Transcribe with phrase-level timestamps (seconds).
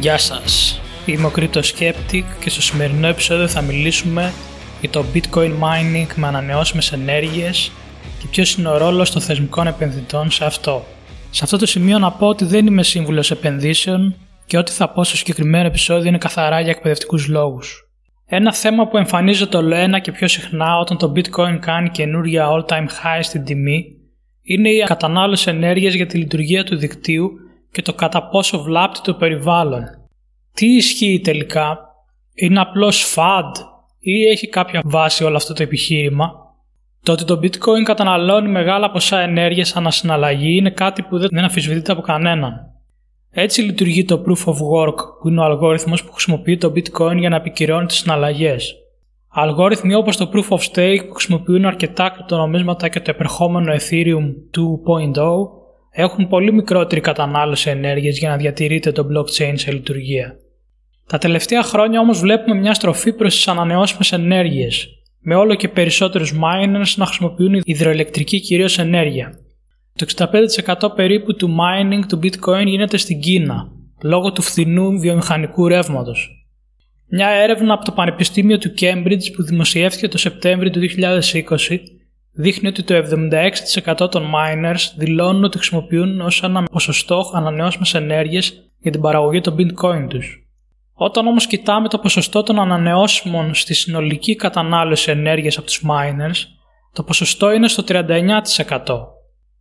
[0.00, 4.32] Γεια σας, είμαι ο Κρήτο Skeptic και στο σημερινό επεισόδιο θα μιλήσουμε
[4.80, 7.72] για το Bitcoin mining με ανανεώσιμες ενέργειες
[8.20, 10.84] και ποιος είναι ο ρόλος των θεσμικών επενδυτών σε αυτό.
[11.30, 14.14] Σε αυτό το σημείο να πω ότι δεν είμαι σύμβουλος επενδύσεων
[14.46, 17.88] και ό,τι θα πω στο συγκεκριμένο επεισόδιο είναι καθαρά για εκπαιδευτικούς λόγους.
[18.26, 22.72] Ένα θέμα που εμφανίζεται όλο ένα και πιο συχνά όταν το bitcoin κάνει καινούρια all
[22.72, 23.84] time high στην τιμή
[24.42, 27.30] είναι η κατανάλωση ενέργειας για τη λειτουργία του δικτύου
[27.70, 29.84] και το κατά πόσο βλάπτει το περιβάλλον.
[30.52, 31.78] Τι ισχύει τελικά,
[32.34, 33.52] είναι απλώς FAD
[33.98, 36.32] ή έχει κάποια βάση όλο αυτό το επιχείρημα;
[37.02, 42.00] Το ότι το bitcoin καταναλώνει μεγάλα ποσά ενέργειας ανασυναλλαγή είναι κάτι που δεν αμφισβητείται από
[42.00, 42.72] κανέναν.
[43.30, 47.28] Έτσι λειτουργεί το Proof of Work που είναι ο αλγόριθμος που χρησιμοποιεί το bitcoin για
[47.28, 48.74] να επικυρώνει τις συναλλαγές.
[49.28, 54.24] Αλγόριθμοι όπως το Proof of Stake που χρησιμοποιούν αρκετά κρυπτονομίσματα και το επερχόμενο Ethereum
[55.14, 55.57] 2.0
[56.00, 60.36] έχουν πολύ μικρότερη κατανάλωση ενέργειας για να διατηρείται το blockchain σε λειτουργία.
[61.06, 64.88] Τα τελευταία χρόνια όμως βλέπουμε μια στροφή προς τις ανανεώσιμες ενέργειες,
[65.20, 69.38] με όλο και περισσότερους miners να χρησιμοποιούν υδροελεκτρική κυρίως ενέργεια.
[69.94, 70.06] Το
[70.86, 73.68] 65% περίπου του mining του bitcoin γίνεται στην Κίνα,
[74.02, 76.46] λόγω του φθηνού βιομηχανικού ρεύματος.
[77.10, 81.78] Μια έρευνα από το Πανεπιστήμιο του Cambridge που δημοσιεύτηκε το Σεπτέμβριο του 2020
[82.40, 88.90] δείχνει ότι το 76% των miners δηλώνουν ότι χρησιμοποιούν ως ένα ποσοστό ανανεώσιμες ενέργειες για
[88.90, 90.48] την παραγωγή των bitcoin τους.
[90.92, 96.36] Όταν όμως κοιτάμε το ποσοστό των ανανεώσιμων στη συνολική κατανάλωση ενέργειας από τους miners,
[96.92, 99.06] το ποσοστό είναι στο 39%.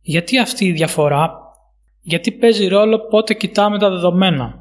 [0.00, 1.32] Γιατί αυτή η διαφορά,
[2.00, 4.54] γιατί παίζει ρόλο πότε κοιτάμε τα δεδομένα;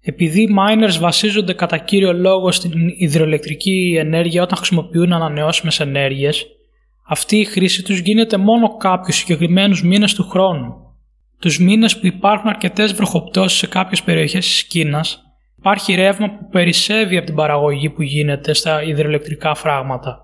[0.00, 6.46] Επειδή οι miners βασίζονται κατά κύριο λόγο στην υδροελεκτρική ενέργεια όταν χρησιμοποιούν ανανεώσιμες ενέργειες,
[7.08, 10.74] αυτή η χρήση τους γίνεται μόνο κάποιους συγκεκριμένους μήνες του χρόνου.
[11.38, 15.22] Τους μήνες που υπάρχουν αρκετές βροχοπτώσεις σε κάποιες περιοχές της Κίνας,
[15.58, 20.20] υπάρχει ρεύμα που περισσεύει από την παραγωγή που γίνεται στα υδροελεκτρικά φράγματα.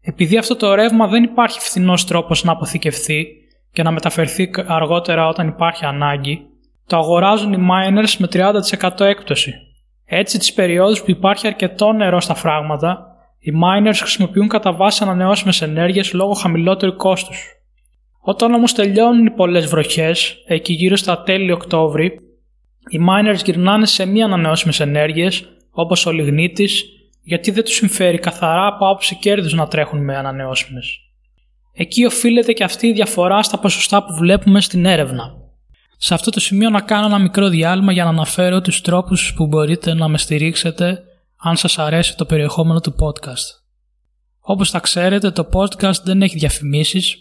[0.00, 3.26] Επειδή αυτό το ρεύμα δεν υπάρχει φθηνός τρόπος να αποθηκευθεί
[3.72, 6.46] και να μεταφερθεί αργότερα όταν υπάρχει ανάγκη,
[6.86, 9.54] το αγοράζουν οι miners με 30% έκπτωση.
[10.04, 13.15] Έτσι τις περιόδους που υπάρχει αρκετό νερό στα φράγματα
[13.46, 17.46] οι miners χρησιμοποιούν κατά βάση ανανεώσιμες ενέργειες λόγω χαμηλότερου κόστους.
[18.20, 22.04] Όταν όμως τελειώνουν οι πολλές βροχές, εκεί γύρω στα τέλη Οκτώβρη,
[22.90, 26.84] οι miners γυρνάνε σε μη ανανεώσιμες ενέργειες όπως ο λιγνίτης,
[27.22, 30.98] γιατί δεν τους συμφέρει καθαρά από άποψη κέρδους να τρέχουν με ανανεώσιμες.
[31.72, 35.34] Εκεί οφείλεται και αυτή η διαφορά στα ποσοστά που βλέπουμε στην έρευνα.
[35.96, 39.46] Σε αυτό το σημείο να κάνω ένα μικρό διάλειμμα για να αναφέρω τους τρόπους που
[39.46, 41.02] μπορείτε να με στηρίξετε
[41.36, 43.64] αν σας αρέσει το περιεχόμενο του podcast.
[44.40, 47.16] Όπως θα ξέρετε το podcast δεν έχει διαφημίσεις,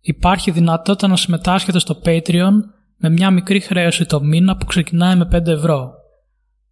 [0.00, 2.52] υπάρχει δυνατότητα να συμμετάσχετε στο Patreon
[2.96, 5.92] με μια μικρή χρέωση το μήνα που ξεκινάει με 5 ευρώ.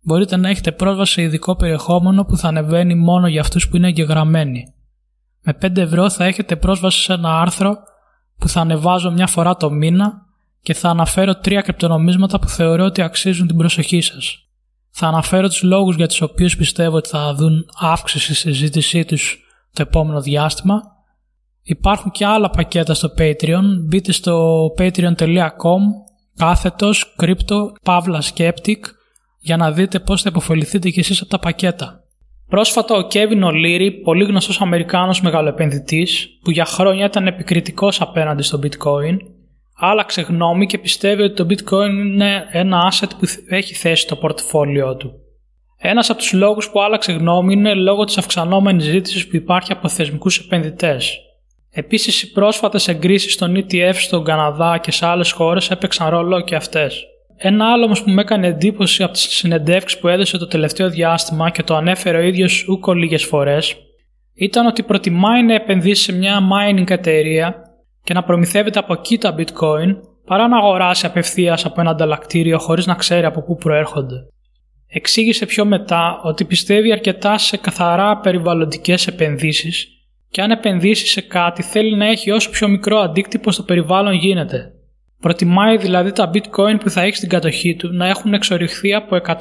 [0.03, 3.89] Μπορείτε να έχετε πρόσβαση σε ειδικό περιεχόμενο που θα ανεβαίνει μόνο για αυτούς που είναι
[3.89, 4.75] εγγεγραμμένοι.
[5.41, 7.77] Με 5 ευρώ θα έχετε πρόσβαση σε ένα άρθρο
[8.39, 10.13] που θα ανεβάζω μια φορά το μήνα
[10.63, 14.50] και θα αναφέρω τρία κρυπτονομίσματα που θεωρώ ότι αξίζουν την προσοχή σας.
[14.91, 19.39] Θα αναφέρω τους λόγους για τους οποίους πιστεύω ότι θα δουν αύξηση στη ζήτησή τους
[19.73, 20.83] το επόμενο διάστημα.
[21.63, 23.65] Υπάρχουν και άλλα πακέτα στο Patreon.
[23.89, 25.81] Μπείτε στο patreon.com
[26.37, 28.81] κάθετος crypto pavla skeptic
[29.39, 32.05] για να δείτε πώς θα υποφεληθείτε κι εσείς από τα πακέτα.
[32.49, 38.59] Πρόσφατα ο Kevin O'Leary, πολύ γνωστός Αμερικάνος μεγαλοεπενδυτής, που για χρόνια ήταν επικριτικός απέναντι στο
[38.63, 39.17] bitcoin,
[39.81, 44.97] άλλαξε γνώμη και πιστεύει ότι το bitcoin είναι ένα asset που έχει θέσει το πορτοφόλιό
[44.97, 45.13] του.
[45.77, 49.89] Ένας από τους λόγους που άλλαξε γνώμη είναι λόγω της αυξανόμενης ζήτησης που υπάρχει από
[49.89, 51.19] θεσμικούς επενδυτές.
[51.71, 56.55] Επίσης οι πρόσφατες εγκρίσεις των ETF στον Καναδά και σε άλλες χώρες έπαιξαν ρόλο και
[56.55, 57.05] αυτές.
[57.37, 61.51] Ένα άλλο όμως που με έκανε εντύπωση από τις συνεντεύξεις που έδωσε το τελευταίο διάστημα
[61.51, 63.77] και το ανέφερε ο ίδιος ούκο λίγες φορές,
[64.35, 67.60] ήταν ότι προτιμάει να επενδύσει σε μια mining εταιρεία
[68.03, 69.97] και να προμηθεύεται από εκεί τα bitcoin
[70.27, 74.17] παρά να αγοράσει απευθείας από ένα ανταλλακτήριο χωρίς να ξέρει από πού προέρχονται.
[74.87, 79.89] Εξήγησε πιο μετά ότι πιστεύει αρκετά σε καθαρά περιβαλλοντικές επενδύσεις
[80.31, 84.73] και αν επενδύσει σε κάτι θέλει να έχει όσο πιο μικρό αντίκτυπο στο περιβάλλον γίνεται.
[85.21, 89.35] Προτιμάει δηλαδή τα bitcoin που θα έχει στην κατοχή του να έχουν εξοριχθεί από 100%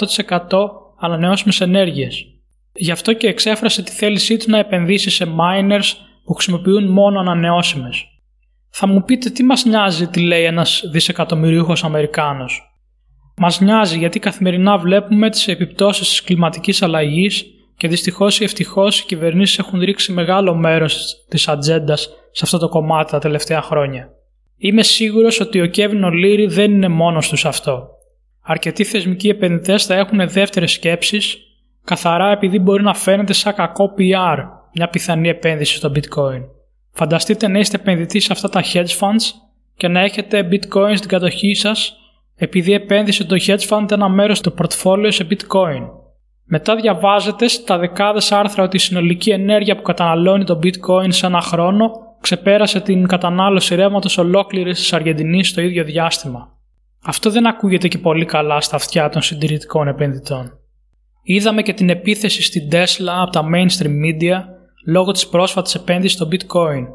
[1.00, 2.25] ανανεώσιμες ενέργειες.
[2.74, 5.94] Γι' αυτό και εξέφρασε τη θέλησή του να επενδύσει σε miners
[6.24, 8.06] που χρησιμοποιούν μόνο ανανεώσιμες.
[8.69, 12.69] Θα μου πείτε τι μας νοιάζει τι λέει ένας δισεκατομμυρίουχος Αμερικάνος;
[13.42, 17.45] Μας νοιάζει γιατί καθημερινά βλέπουμε τις επιπτώσεις της κλιματικής αλλαγής
[17.77, 21.95] και δυστυχώς ή ευτυχώς οι κυβερνήσεις έχουν ρίξει μεγάλο μέρος της ατζέντα
[22.31, 24.10] σε αυτό το κομμάτι τα τελευταία χρόνια.
[24.57, 27.88] Είμαι σίγουρος ότι ο Κέβιν Ολύρη δεν είναι μόνος τους σε αυτό.
[28.42, 31.38] Αρκετοί θεσμικοί επενδυτές θα έχουν δεύτερες σκέψεις,
[31.83, 34.38] καθαρά επειδή μπορεί να φαίνεται σαν κακό PR
[34.74, 36.58] μια πιθανή επένδυση στο bitcoin.
[37.00, 39.31] Φανταστείτε να είστε επενδυτής σε αυτά τα hedge funds
[39.75, 41.98] και να έχετε bitcoin στην κατοχή σας
[42.36, 45.90] επειδή επένδυσε το hedge fund ένα μέρος του portfolio σε bitcoin.
[46.44, 51.42] Μετά διαβάζετε στα δεκάδες άρθρα ότι η συνολική ενέργεια που καταναλώνει το bitcoin σε ένα
[51.42, 51.92] χρόνο
[52.22, 56.57] ξεπέρασε την κατανάλωση ρεύματος ολόκληρης της Αργεντινής στο ίδιο διάστημα.
[57.04, 60.52] Αυτό δεν ακούγεται και πολύ καλά στα αυτιά των συντηρητικών επενδυτών.
[61.24, 66.28] Είδαμε και την επίθεση στην Tesla από τα mainstream media λόγω της πρόσφατης επένδυσης στο
[66.31, 66.86] bitcoin.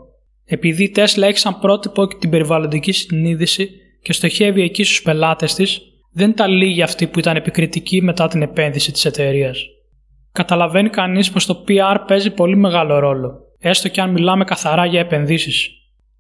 [0.45, 3.71] Επειδή η Tesla έχει σαν πρότυπο και την περιβαλλοντική συνείδηση
[4.03, 5.81] και στοχεύει εκεί στους πελάτες της,
[6.13, 9.65] δεν ήταν λίγοι αυτοί που ήταν επικριτικοί μετά την επένδυση της εταιρείας.
[10.33, 15.01] Καταλαβαίνει κανείς πως το PR παίζει πολύ μεγάλο ρόλο, έστω και αν μιλάμε καθαρά για
[15.01, 15.71] επενδύσεις.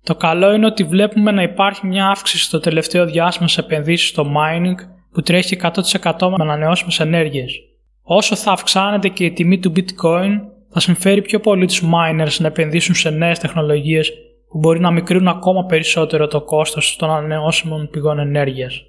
[0.02, 4.22] Το καλό είναι ότι βλέπουμε να υπάρχει μια αύξηση στο τελευταίο διάστημα σε επενδύσεις στο
[4.22, 4.74] mining
[5.12, 7.58] που τρέχει 100% με ανανεώσιμες ενέργειες.
[8.02, 10.30] Όσο θα αυξάνεται και η τιμή του bitcoin,
[10.74, 14.12] θα συμφέρει πιο πολύ τους miners να επενδύσουν σε νέες τεχνολογίες
[14.48, 18.82] που μπορεί να μικρύνουν ακόμα περισσότερο το κόστος των ανανεώσιμων πηγών ενέργειας.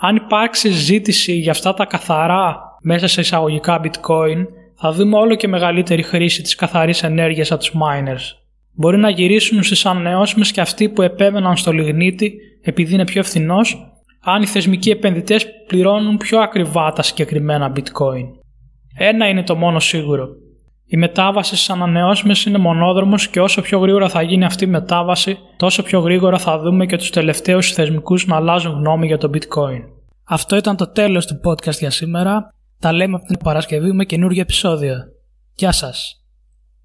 [0.00, 4.46] Αν υπάρξει ζήτηση για αυτά τα καθαρά μέσα σε εισαγωγικά bitcoin,
[4.76, 8.36] θα δούμε όλο και μεγαλύτερη χρήση της καθαρής ενέργειας από τους miners.
[8.72, 13.92] Μπορεί να γυρίσουν στις ανανεώσιμες και αυτοί που επέμεναν στο λιγνίτη επειδή είναι πιο φθηνός,
[14.20, 18.24] αν οι θεσμικοί επενδυτές πληρώνουν πιο ακριβά τα συγκεκριμένα bitcoin.
[18.96, 20.28] Ένα είναι το μόνο σίγουρο.
[20.92, 25.38] Η μετάβαση στι ανανεώσιμες είναι μονόδρομος και όσο πιο γρήγορα θα γίνει αυτή η μετάβαση,
[25.56, 29.80] τόσο πιο γρήγορα θα δούμε και τους τελευταίους θεσμικούς να αλλάζουν γνώμη για το bitcoin.
[30.24, 32.54] Αυτό ήταν το τέλος του podcast για σήμερα.
[32.78, 34.96] Τα λέμε από την Παρασκευή με καινούργιο επεισόδιο.
[35.54, 36.21] Γεια σας!